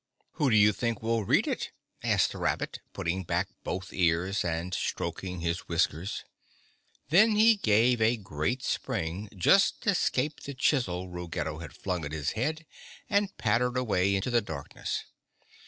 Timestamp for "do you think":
0.49-1.03